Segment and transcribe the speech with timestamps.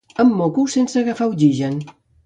[0.21, 1.75] Em moco sense agafar oxigen.